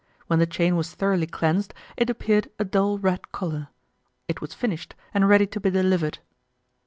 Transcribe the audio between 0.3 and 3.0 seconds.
the chain was thoroughly cleansed, it appeared a dull